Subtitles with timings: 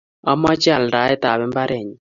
[0.31, 1.95] ameche aldaetab mbarenyu.